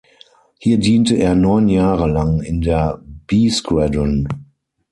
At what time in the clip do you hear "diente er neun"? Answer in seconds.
0.79-1.69